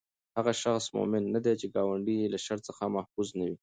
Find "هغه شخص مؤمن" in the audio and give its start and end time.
0.37-1.23